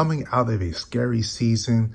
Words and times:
coming 0.00 0.24
out 0.32 0.48
of 0.48 0.62
a 0.62 0.72
scary 0.72 1.20
season, 1.20 1.94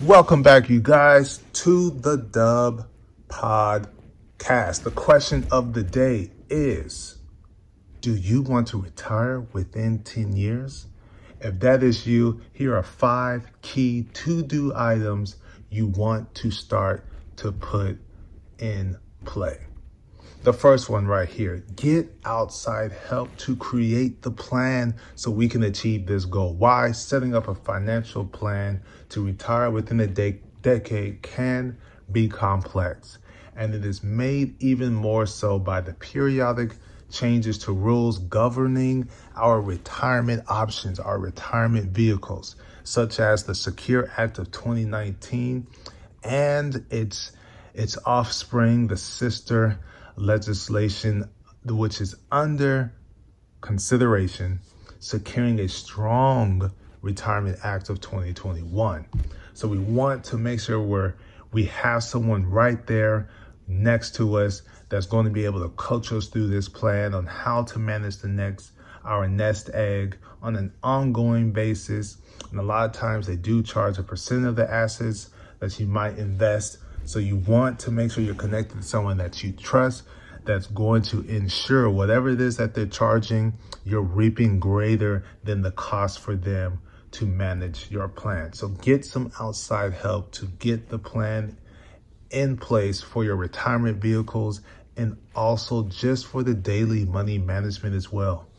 Welcome 0.02 0.42
back, 0.42 0.70
you 0.70 0.80
guys, 0.80 1.40
to 1.54 1.90
the 1.90 2.16
Dub 2.16 2.88
Podcast. 3.28 4.82
The 4.82 4.92
question 4.94 5.46
of 5.50 5.74
the 5.74 5.82
day 5.82 6.30
is 6.48 7.18
Do 8.00 8.14
you 8.14 8.40
want 8.40 8.68
to 8.68 8.80
retire 8.80 9.40
within 9.40 9.98
10 9.98 10.36
years? 10.36 10.86
If 11.40 11.58
that 11.60 11.82
is 11.82 12.06
you, 12.06 12.40
here 12.52 12.76
are 12.76 12.82
five 12.82 13.50
key 13.62 14.06
to 14.14 14.42
do 14.42 14.72
items 14.74 15.36
you 15.70 15.86
want 15.86 16.34
to 16.34 16.50
start 16.50 17.04
to 17.36 17.52
put 17.52 17.98
in 18.58 18.98
play. 19.24 19.58
The 20.42 20.52
first 20.52 20.88
one 20.88 21.06
right 21.06 21.28
here 21.28 21.62
get 21.76 22.10
outside 22.24 22.92
help 22.92 23.36
to 23.38 23.54
create 23.56 24.22
the 24.22 24.30
plan 24.30 24.94
so 25.14 25.30
we 25.30 25.48
can 25.48 25.62
achieve 25.62 26.06
this 26.06 26.24
goal. 26.24 26.54
Why? 26.54 26.92
Setting 26.92 27.34
up 27.34 27.48
a 27.48 27.54
financial 27.54 28.24
plan 28.24 28.82
to 29.10 29.24
retire 29.24 29.70
within 29.70 30.00
a 30.00 30.06
de- 30.06 30.40
decade 30.62 31.20
can 31.22 31.76
be 32.10 32.26
complex, 32.26 33.18
and 33.54 33.74
it 33.74 33.84
is 33.84 34.02
made 34.02 34.54
even 34.62 34.94
more 34.94 35.26
so 35.26 35.58
by 35.58 35.82
the 35.82 35.92
periodic 35.92 36.74
changes 37.10 37.58
to 37.58 37.72
rules 37.72 38.18
governing 38.18 39.08
our 39.36 39.60
retirement 39.60 40.42
options, 40.48 40.98
our 40.98 41.18
retirement 41.18 41.90
vehicles 41.90 42.56
such 42.84 43.20
as 43.20 43.44
the 43.44 43.54
Secure 43.54 44.10
Act 44.16 44.38
of 44.38 44.50
2019 44.50 45.66
and 46.22 46.84
its 46.90 47.32
its 47.72 47.96
offspring, 48.04 48.88
the 48.88 48.96
sister 48.96 49.78
legislation, 50.16 51.28
which 51.64 52.00
is 52.00 52.16
under 52.32 52.92
consideration, 53.60 54.60
securing 54.98 55.60
a 55.60 55.68
strong 55.68 56.70
Retirement 57.02 57.58
Act 57.62 57.88
of 57.88 58.00
2021. 58.00 59.06
So 59.54 59.68
we 59.68 59.78
want 59.78 60.24
to 60.24 60.36
make 60.36 60.60
sure 60.60 60.80
we're 60.80 61.14
we 61.52 61.64
have 61.64 62.04
someone 62.04 62.48
right 62.48 62.86
there 62.86 63.28
next 63.66 64.14
to 64.16 64.36
us 64.36 64.62
that's 64.88 65.06
going 65.06 65.24
to 65.24 65.30
be 65.30 65.44
able 65.44 65.62
to 65.62 65.68
coach 65.70 66.12
us 66.12 66.26
through 66.26 66.48
this 66.48 66.68
plan 66.68 67.14
on 67.14 67.26
how 67.26 67.62
to 67.64 67.78
manage 67.78 68.18
the 68.18 68.28
next 68.28 68.72
our 69.04 69.26
nest 69.26 69.70
egg 69.72 70.18
on 70.42 70.56
an 70.56 70.72
ongoing 70.82 71.52
basis. 71.52 72.16
And 72.50 72.58
a 72.58 72.62
lot 72.62 72.86
of 72.86 72.92
times 72.92 73.26
they 73.26 73.36
do 73.36 73.62
charge 73.62 73.98
a 73.98 74.02
percent 74.02 74.46
of 74.46 74.56
the 74.56 74.70
assets 74.70 75.30
that 75.60 75.78
you 75.78 75.86
might 75.86 76.18
invest. 76.18 76.78
So 77.04 77.18
you 77.18 77.36
want 77.36 77.78
to 77.80 77.90
make 77.90 78.12
sure 78.12 78.22
you're 78.22 78.34
connected 78.34 78.78
to 78.78 78.82
someone 78.82 79.18
that 79.18 79.42
you 79.42 79.52
trust 79.52 80.04
that's 80.44 80.66
going 80.66 81.02
to 81.02 81.20
ensure 81.22 81.88
whatever 81.90 82.30
it 82.30 82.40
is 82.40 82.56
that 82.56 82.74
they're 82.74 82.86
charging, 82.86 83.54
you're 83.84 84.00
reaping 84.02 84.58
greater 84.58 85.24
than 85.44 85.62
the 85.62 85.70
cost 85.70 86.18
for 86.20 86.34
them 86.34 86.80
to 87.12 87.26
manage 87.26 87.90
your 87.90 88.08
plan. 88.08 88.52
So 88.52 88.68
get 88.68 89.04
some 89.04 89.32
outside 89.38 89.92
help 89.92 90.32
to 90.32 90.46
get 90.46 90.88
the 90.88 90.98
plan 90.98 91.56
in 92.30 92.56
place 92.56 93.02
for 93.02 93.24
your 93.24 93.36
retirement 93.36 94.00
vehicles 94.00 94.60
and 94.96 95.16
also 95.34 95.84
just 95.88 96.26
for 96.26 96.42
the 96.42 96.54
daily 96.54 97.04
money 97.04 97.38
management 97.38 97.94
as 97.94 98.12
well 98.12 98.49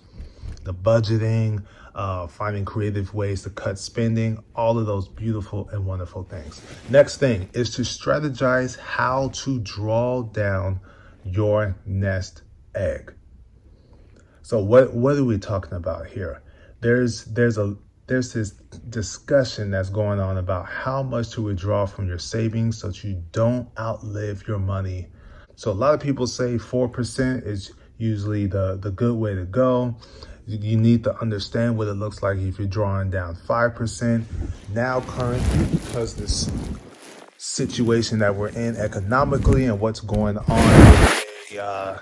the 0.63 0.73
budgeting, 0.73 1.63
uh, 1.95 2.27
finding 2.27 2.65
creative 2.65 3.13
ways 3.13 3.43
to 3.43 3.49
cut 3.49 3.77
spending, 3.77 4.43
all 4.55 4.77
of 4.77 4.85
those 4.85 5.07
beautiful 5.07 5.69
and 5.69 5.85
wonderful 5.85 6.23
things. 6.23 6.61
Next 6.89 7.17
thing 7.17 7.49
is 7.53 7.75
to 7.75 7.81
strategize 7.81 8.77
how 8.77 9.29
to 9.29 9.59
draw 9.59 10.23
down 10.23 10.79
your 11.25 11.75
nest 11.85 12.43
egg. 12.75 13.13
So 14.41 14.59
what 14.59 14.93
what 14.93 15.17
are 15.17 15.23
we 15.23 15.37
talking 15.37 15.73
about 15.73 16.07
here? 16.07 16.41
There's 16.81 17.25
there's 17.25 17.57
a 17.57 17.77
there's 18.07 18.33
this 18.33 18.51
discussion 18.89 19.71
that's 19.71 19.89
going 19.89 20.19
on 20.19 20.37
about 20.37 20.65
how 20.65 21.01
much 21.01 21.29
to 21.31 21.43
withdraw 21.43 21.85
from 21.85 22.07
your 22.07 22.19
savings 22.19 22.79
so 22.79 22.87
that 22.87 23.03
you 23.03 23.23
don't 23.31 23.69
outlive 23.79 24.45
your 24.47 24.59
money. 24.59 25.07
So 25.55 25.71
a 25.71 25.73
lot 25.73 25.93
of 25.93 26.01
people 26.01 26.27
say 26.27 26.55
4% 26.55 27.45
is 27.45 27.71
usually 27.97 28.47
the, 28.47 28.77
the 28.81 28.91
good 28.91 29.15
way 29.15 29.35
to 29.35 29.45
go 29.45 29.95
you 30.47 30.77
need 30.77 31.03
to 31.03 31.15
understand 31.21 31.77
what 31.77 31.87
it 31.87 31.93
looks 31.93 32.23
like 32.23 32.37
if 32.37 32.57
you're 32.57 32.67
drawing 32.67 33.09
down 33.09 33.35
5%. 33.35 34.23
Now, 34.73 35.01
currently, 35.01 35.65
because 35.77 36.15
this 36.15 36.51
situation 37.37 38.19
that 38.19 38.35
we're 38.35 38.49
in 38.49 38.75
economically 38.77 39.65
and 39.65 39.79
what's 39.79 39.99
going 39.99 40.37
on 40.37 41.23
a, 41.51 41.59
uh, 41.59 41.99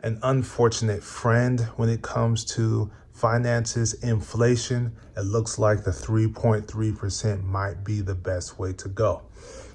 an 0.00 0.18
unfortunate 0.22 1.02
friend 1.02 1.60
when 1.76 1.88
it 1.88 2.02
comes 2.02 2.44
to 2.44 2.90
finances, 3.12 3.94
inflation, 3.94 4.92
it 5.16 5.22
looks 5.22 5.58
like 5.58 5.82
the 5.82 5.90
3.3% 5.90 7.44
might 7.44 7.82
be 7.84 8.00
the 8.00 8.14
best 8.14 8.58
way 8.58 8.72
to 8.72 8.88
go. 8.88 9.22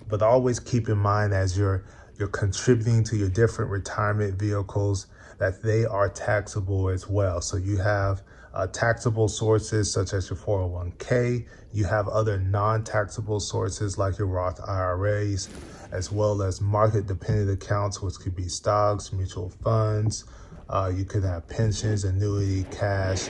But 0.07 0.22
always 0.22 0.59
keep 0.59 0.88
in 0.90 0.97
mind 0.97 1.34
as 1.34 1.57
you're 1.57 1.84
you're 2.19 2.28
contributing 2.28 3.03
to 3.06 3.18
your 3.18 3.30
different 3.30 3.72
retirement 3.72 4.38
vehicles 4.40 5.07
that 5.43 5.61
they 5.61 5.83
are 5.83 6.07
taxable 6.07 6.87
as 6.87 7.09
well. 7.09 7.41
So 7.41 7.57
you 7.57 7.75
have 7.75 8.21
uh, 8.53 8.65
taxable 8.67 9.27
sources 9.27 9.91
such 9.91 10.13
as 10.13 10.29
your 10.29 10.39
401k. 10.39 11.45
You 11.73 11.83
have 11.83 12.07
other 12.07 12.39
non-taxable 12.39 13.41
sources 13.41 13.97
like 13.97 14.17
your 14.17 14.29
Roth 14.29 14.61
IRAs, 14.65 15.49
as 15.91 16.09
well 16.13 16.41
as 16.41 16.61
market-dependent 16.61 17.61
accounts, 17.61 18.01
which 18.01 18.15
could 18.19 18.37
be 18.37 18.47
stocks, 18.47 19.11
mutual 19.11 19.49
funds. 19.49 20.23
Uh, 20.69 20.89
you 20.95 21.03
could 21.03 21.25
have 21.25 21.45
pensions, 21.49 22.05
annuity, 22.05 22.63
cash. 22.71 23.27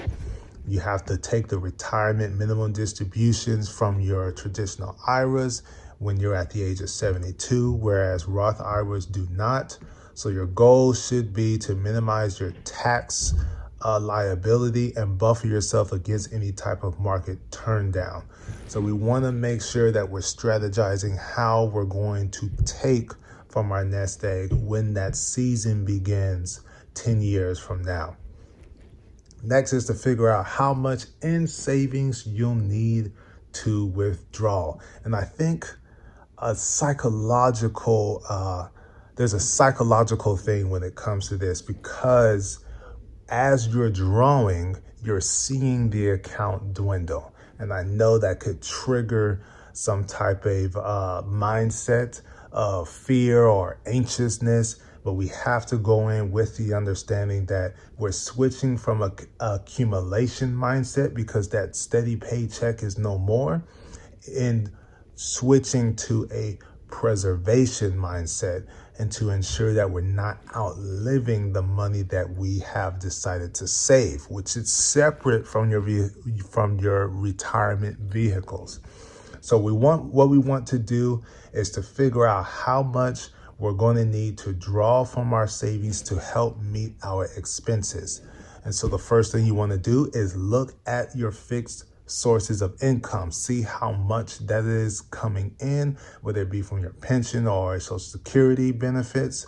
You 0.68 0.82
have 0.82 1.06
to 1.06 1.18
take 1.18 1.48
the 1.48 1.58
retirement 1.58 2.38
minimum 2.38 2.74
distributions 2.74 3.76
from 3.76 4.00
your 4.00 4.32
traditional 4.32 4.96
IRAs 5.08 5.64
when 5.98 6.20
you're 6.20 6.36
at 6.36 6.52
the 6.52 6.62
age 6.62 6.80
of 6.82 6.92
72, 6.92 7.72
whereas 7.72 8.28
Roth 8.28 8.62
IRAs 8.62 9.08
do 9.08 9.28
not. 9.32 9.80
So 10.16 10.30
your 10.30 10.46
goal 10.46 10.94
should 10.94 11.34
be 11.34 11.58
to 11.60 11.76
minimize 11.76 12.40
your 12.40 12.52
tax 12.64 13.34
uh, 13.84 14.00
liability 14.00 14.94
and 14.96 15.18
buffer 15.18 15.48
yourself 15.48 15.92
against 15.92 16.32
any 16.34 16.52
type 16.52 16.84
of 16.84 17.00
market 17.00 17.40
turn 17.52 17.92
down. 17.92 18.24
So 18.68 18.80
we 18.80 18.94
want 18.94 19.26
to 19.26 19.32
make 19.32 19.62
sure 19.62 19.92
that 19.92 20.10
we're 20.10 20.22
strategizing 20.22 21.18
how 21.18 21.66
we're 21.66 21.84
going 21.86 22.32
to 22.32 22.50
take 22.66 23.12
from 23.50 23.72
our 23.72 23.84
nest 23.84 24.24
egg 24.24 24.52
when 24.54 24.94
that 24.94 25.16
season 25.16 25.86
begins 25.86 26.62
10 26.96 27.22
years 27.22 27.60
from 27.60 27.84
now. 27.84 28.16
Next 29.44 29.74
is 29.74 29.86
to 29.88 29.94
figure 29.94 30.30
out 30.30 30.46
how 30.46 30.74
much 30.74 31.06
in 31.22 31.48
savings 31.48 32.26
you'll 32.26 32.56
need 32.56 33.12
to 33.54 33.88
withdraw. 33.88 34.78
And 35.04 35.16
I 35.16 35.24
think 35.24 35.68
a 36.38 36.56
psychological 36.56 38.24
uh, 38.28 38.70
there's 39.16 39.34
a 39.34 39.40
psychological 39.40 40.38
thing 40.38 40.70
when 40.70 40.84
it 40.84 40.96
comes 40.96 41.30
to 41.30 41.38
this 41.38 41.62
because 41.62 42.64
as 43.30 43.68
you're 43.68 43.90
drawing, 43.90 44.78
you're 45.04 45.22
seeing 45.22 45.90
the 45.90 46.10
account 46.10 46.74
dwindle. 46.74 47.34
And 47.60 47.72
I 47.72 47.84
know 47.84 48.18
that 48.18 48.40
could 48.40 48.62
trigger 48.62 49.44
some 49.74 50.06
type 50.06 50.46
of 50.46 50.76
uh, 50.76 51.24
mindset 51.26 52.22
of 52.52 52.90
fear 52.90 53.44
or 53.46 53.80
anxiousness 53.86 54.80
but 55.04 55.14
we 55.14 55.28
have 55.28 55.66
to 55.66 55.78
go 55.78 56.10
in 56.10 56.32
with 56.32 56.58
the 56.58 56.74
understanding 56.74 57.46
that 57.48 57.76
we're 57.98 58.12
switching 58.12 58.78
from 58.78 59.02
a, 59.02 59.12
a 59.40 59.56
accumulation 59.56 60.56
mindset 60.56 61.14
because 61.14 61.50
that 61.50 61.76
steady 61.76 62.16
paycheck 62.16 62.82
is 62.82 62.98
no 62.98 63.18
more 63.18 63.64
and 64.40 64.72
switching 65.16 65.96
to 65.96 66.28
a 66.32 66.58
preservation 66.88 67.92
mindset 67.94 68.66
and 69.00 69.12
to 69.12 69.30
ensure 69.30 69.74
that 69.74 69.90
we're 69.90 70.02
not 70.02 70.38
outliving 70.56 71.54
the 71.54 71.62
money 71.62 72.04
that 72.04 72.30
we 72.30 72.60
have 72.60 73.00
decided 73.00 73.54
to 73.56 73.68
save, 73.68 74.24
which 74.30 74.56
is 74.56 74.72
separate 74.72 75.48
from 75.48 75.72
your 75.72 76.10
from 76.50 76.80
your 76.80 77.08
retirement 77.08 77.98
vehicles. 78.00 78.80
So 79.42 79.58
we 79.58 79.72
want 79.72 80.06
what 80.06 80.30
we 80.30 80.38
want 80.38 80.68
to 80.68 80.80
do 80.80 81.24
is 81.54 81.70
to 81.72 81.84
figure 81.84 82.26
out 82.26 82.46
how 82.46 82.84
much 82.84 83.30
we're 83.58 83.74
going 83.74 83.98
to 83.98 84.06
need 84.06 84.38
to 84.40 84.54
draw 84.54 85.04
from 85.04 85.34
our 85.34 85.48
savings 85.48 86.02
to 86.04 86.20
help 86.20 86.60
meet 86.62 86.96
our 87.04 87.26
expenses. 87.38 88.22
And 88.66 88.74
so 88.74 88.88
the 88.88 88.98
first 88.98 89.32
thing 89.32 89.46
you 89.46 89.56
want 89.56 89.72
to 89.72 89.78
do 89.78 90.10
is 90.14 90.36
look 90.36 90.74
at 90.86 91.16
your 91.16 91.32
fixed 91.32 91.86
sources 92.06 92.62
of 92.62 92.82
income. 92.82 93.32
See 93.32 93.62
how 93.62 93.92
much 93.92 94.40
that 94.40 94.66
is 94.66 95.02
coming 95.02 95.56
in, 95.60 95.98
whether 96.22 96.42
it 96.42 96.50
be 96.50 96.62
from 96.62 96.80
your 96.80 96.94
pension 96.94 97.48
or 97.48 97.80
social 97.80 98.00
security 98.00 98.72
benefits, 98.72 99.48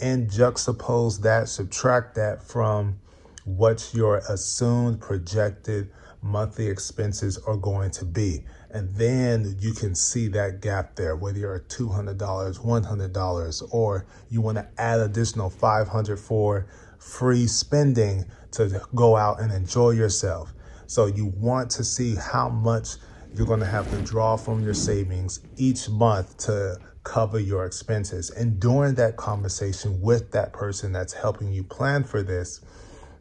and 0.00 0.30
juxtapose 0.30 1.20
that, 1.22 1.48
subtract 1.48 2.14
that 2.14 2.42
from 2.42 2.98
what 3.44 3.90
your 3.92 4.18
assumed 4.28 5.00
projected 5.00 5.90
monthly 6.22 6.66
expenses 6.66 7.38
are 7.38 7.56
going 7.56 7.90
to 7.90 8.04
be. 8.04 8.44
And 8.70 8.90
then 8.94 9.56
you 9.58 9.72
can 9.72 9.94
see 9.94 10.28
that 10.28 10.60
gap 10.60 10.94
there, 10.94 11.16
whether 11.16 11.38
you're 11.38 11.60
$200, 11.60 12.16
$100, 12.18 13.74
or 13.74 14.06
you 14.28 14.40
want 14.40 14.58
to 14.58 14.68
add 14.78 15.00
additional 15.00 15.50
500 15.50 16.18
for 16.18 16.66
free 16.98 17.46
spending 17.46 18.26
to 18.52 18.82
go 18.94 19.16
out 19.16 19.40
and 19.40 19.52
enjoy 19.52 19.90
yourself. 19.90 20.52
So 20.90 21.06
you 21.06 21.26
want 21.36 21.70
to 21.70 21.84
see 21.84 22.16
how 22.16 22.48
much 22.48 22.96
you're 23.32 23.46
going 23.46 23.60
to 23.60 23.66
have 23.66 23.88
to 23.92 24.02
draw 24.02 24.36
from 24.36 24.64
your 24.64 24.74
savings 24.74 25.38
each 25.56 25.88
month 25.88 26.36
to 26.38 26.80
cover 27.04 27.38
your 27.38 27.64
expenses. 27.64 28.28
And 28.30 28.58
during 28.58 28.96
that 28.96 29.16
conversation 29.16 30.00
with 30.00 30.32
that 30.32 30.52
person 30.52 30.90
that's 30.90 31.12
helping 31.12 31.52
you 31.52 31.62
plan 31.62 32.02
for 32.02 32.24
this, 32.24 32.60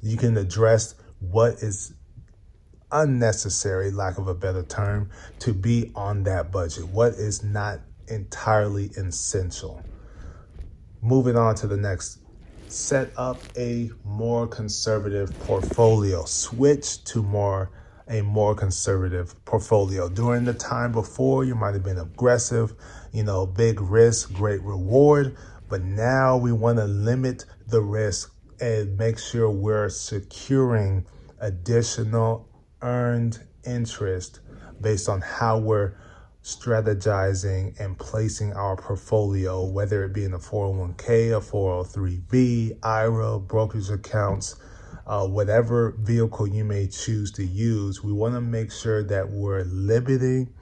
you 0.01 0.17
can 0.17 0.35
address 0.35 0.95
what 1.19 1.61
is 1.61 1.93
unnecessary, 2.91 3.91
lack 3.91 4.17
of 4.17 4.27
a 4.27 4.33
better 4.33 4.63
term, 4.63 5.11
to 5.37 5.53
be 5.53 5.91
on 5.93 6.23
that 6.23 6.51
budget. 6.51 6.87
What 6.87 7.13
is 7.13 7.43
not 7.43 7.81
entirely 8.07 8.85
essential. 8.97 9.85
Moving 11.03 11.37
on 11.37 11.53
to 11.57 11.67
the 11.67 11.77
next 11.77 12.17
set 12.71 13.11
up 13.17 13.41
a 13.57 13.91
more 14.03 14.47
conservative 14.47 15.37
portfolio. 15.39 16.25
Switch 16.25 17.03
to 17.05 17.23
more 17.23 17.71
a 18.09 18.21
more 18.23 18.55
conservative 18.55 19.33
portfolio. 19.45 20.09
During 20.09 20.43
the 20.43 20.53
time 20.53 20.91
before, 20.91 21.45
you 21.45 21.53
might 21.53 21.75
have 21.75 21.83
been 21.83 21.99
aggressive, 21.99 22.73
you 23.13 23.23
know, 23.23 23.45
big 23.45 23.79
risk, 23.79 24.33
great 24.33 24.61
reward, 24.63 25.37
but 25.69 25.83
now 25.83 26.35
we 26.35 26.51
want 26.51 26.79
to 26.79 26.85
limit 26.85 27.45
the 27.67 27.81
risk 27.81 28.33
and 28.59 28.97
make 28.97 29.19
sure 29.19 29.49
we're 29.49 29.89
securing 29.89 31.05
additional 31.39 32.49
earned 32.81 33.39
interest 33.63 34.39
based 34.81 35.07
on 35.07 35.21
how 35.21 35.59
we're 35.59 35.93
strategizing 36.43 37.77
and 37.79 37.97
placing 37.97 38.53
our 38.53 38.75
portfolio, 38.75 39.63
whether 39.65 40.03
it 40.03 40.13
be 40.13 40.23
in 40.23 40.33
a 40.33 40.39
401k, 40.39 41.37
a 41.37 41.41
403b, 41.41 42.79
IRA, 42.81 43.39
brokerage 43.39 43.89
accounts, 43.89 44.55
uh, 45.05 45.27
whatever 45.27 45.91
vehicle 45.99 46.47
you 46.47 46.63
may 46.63 46.87
choose 46.87 47.31
to 47.31 47.43
use, 47.43 48.03
we 48.03 48.13
want 48.13 48.35
to 48.35 48.41
make 48.41 48.71
sure 48.71 49.03
that 49.03 49.29
we're 49.29 49.63
limiting 49.63 50.53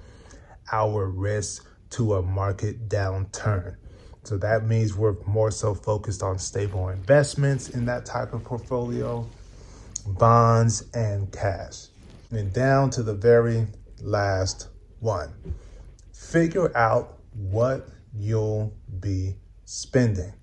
our 0.71 1.07
risk 1.07 1.67
to 1.91 2.15
a 2.15 2.21
market 2.21 2.89
downturn. 2.89 3.75
So 4.23 4.37
that 4.37 4.65
means 4.65 4.95
we're 4.95 5.15
more 5.25 5.51
so 5.51 5.73
focused 5.73 6.21
on 6.21 6.37
stable 6.39 6.89
investments 6.89 7.69
in 7.69 7.85
that 7.85 8.05
type 8.05 8.33
of 8.33 8.43
portfolio, 8.43 9.25
bonds, 10.05 10.83
and 10.93 11.31
cash. 11.31 11.87
And 12.31 12.51
down 12.51 12.89
to 12.91 13.03
the 13.03 13.13
very 13.13 13.67
last 14.01 14.67
one 14.99 15.33
figure 16.17 16.75
out 16.75 17.19
what 17.33 17.87
you'll 18.13 18.73
be 18.99 19.35
spending. 19.65 20.33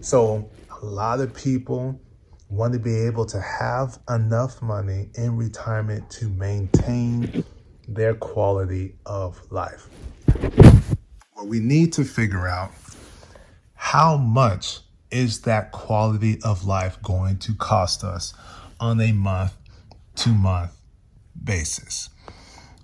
So, 0.00 0.50
a 0.82 0.84
lot 0.84 1.20
of 1.20 1.34
people 1.34 2.00
want 2.48 2.72
to 2.72 2.78
be 2.78 2.96
able 3.06 3.26
to 3.26 3.40
have 3.40 3.98
enough 4.08 4.60
money 4.60 5.08
in 5.14 5.36
retirement 5.36 6.10
to 6.10 6.28
maintain 6.30 7.44
their 7.86 8.14
quality 8.14 8.94
of 9.06 9.40
life. 9.52 9.88
Well, 11.36 11.46
we 11.46 11.60
need 11.60 11.92
to 11.94 12.04
figure 12.04 12.48
out 12.48 12.72
how 13.74 14.16
much 14.16 14.80
is 15.10 15.42
that 15.42 15.70
quality 15.72 16.40
of 16.44 16.64
life 16.64 17.00
going 17.02 17.38
to 17.38 17.54
cost 17.54 18.04
us 18.04 18.34
on 18.78 19.00
a 19.00 19.12
month 19.12 19.54
to 20.16 20.30
month 20.30 20.72
basis. 21.42 22.09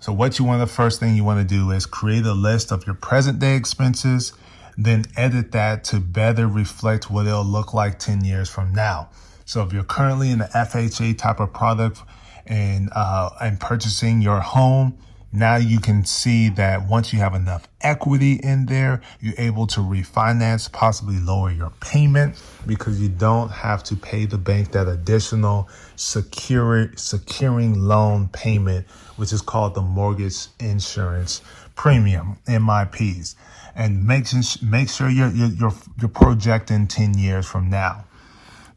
So 0.07 0.13
what 0.13 0.39
you 0.39 0.45
want, 0.45 0.61
the 0.61 0.67
first 0.67 1.01
thing 1.01 1.17
you 1.17 1.25
want 1.25 1.45
to 1.45 1.55
do 1.55 1.69
is 1.71 1.85
create 1.85 2.25
a 2.25 2.31
list 2.31 2.71
of 2.71 2.85
your 2.85 2.95
present 2.95 3.39
day 3.39 3.57
expenses, 3.57 4.31
then 4.77 5.03
edit 5.17 5.51
that 5.51 5.83
to 5.83 5.99
better 5.99 6.47
reflect 6.47 7.11
what 7.11 7.27
it'll 7.27 7.43
look 7.43 7.73
like 7.73 7.99
10 7.99 8.23
years 8.23 8.49
from 8.49 8.73
now. 8.73 9.09
So 9.43 9.63
if 9.63 9.73
you're 9.73 9.83
currently 9.83 10.31
in 10.31 10.37
the 10.37 10.45
FHA 10.45 11.17
type 11.17 11.41
of 11.41 11.51
product 11.51 12.03
and, 12.45 12.89
uh, 12.95 13.31
and 13.41 13.59
purchasing 13.59 14.21
your 14.21 14.39
home, 14.39 14.97
now 15.37 15.55
you 15.57 15.79
can 15.79 16.05
see 16.05 16.49
that 16.49 16.87
once 16.87 17.13
you 17.13 17.19
have 17.19 17.35
enough 17.35 17.67
equity 17.81 18.33
in 18.43 18.65
there, 18.65 19.01
you're 19.19 19.35
able 19.37 19.67
to 19.67 19.79
refinance, 19.79 20.71
possibly 20.71 21.19
lower 21.19 21.51
your 21.51 21.71
payment 21.79 22.41
because 22.65 23.01
you 23.01 23.09
don't 23.09 23.49
have 23.49 23.83
to 23.83 23.95
pay 23.95 24.25
the 24.25 24.37
bank 24.37 24.71
that 24.71 24.87
additional 24.87 25.69
secure, 25.95 26.91
securing 26.95 27.79
loan 27.79 28.29
payment, 28.29 28.87
which 29.17 29.31
is 29.31 29.41
called 29.41 29.75
the 29.75 29.81
mortgage 29.81 30.47
insurance 30.59 31.41
premium, 31.75 32.37
MIPs. 32.47 33.35
And 33.75 34.05
make, 34.05 34.25
make 34.63 34.89
sure 34.89 35.09
you're, 35.09 35.29
you're, 35.29 35.73
you're 35.99 36.09
projecting 36.09 36.87
10 36.87 37.17
years 37.17 37.45
from 37.45 37.69
now 37.69 38.06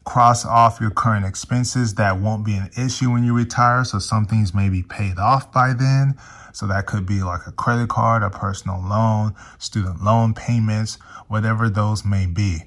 cross 0.03 0.45
off 0.45 0.79
your 0.81 0.89
current 0.89 1.25
expenses 1.25 1.95
that 1.95 2.19
won't 2.19 2.45
be 2.45 2.55
an 2.55 2.69
issue 2.77 3.11
when 3.11 3.23
you 3.23 3.35
retire. 3.35 3.83
So 3.83 3.99
some 3.99 4.25
things 4.25 4.53
may 4.53 4.69
be 4.69 4.83
paid 4.83 5.17
off 5.17 5.51
by 5.51 5.73
then. 5.73 6.15
So 6.53 6.67
that 6.67 6.85
could 6.85 7.05
be 7.05 7.23
like 7.23 7.47
a 7.47 7.51
credit 7.51 7.89
card, 7.89 8.23
a 8.23 8.29
personal 8.29 8.81
loan, 8.81 9.35
student 9.57 10.03
loan 10.03 10.33
payments, 10.33 10.95
whatever 11.27 11.69
those 11.69 12.03
may 12.03 12.25
be. 12.25 12.59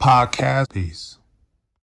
podcast. 0.00 0.70
Peace. 0.70 1.18